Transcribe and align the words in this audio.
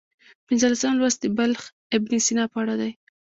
پنځلسم 0.47 0.93
لوست 1.01 1.19
د 1.21 1.25
بلخي 1.37 1.69
ابن 1.97 2.11
سینا 2.25 2.45
په 2.51 2.57
اړه 2.61 2.75
دی. 2.81 2.91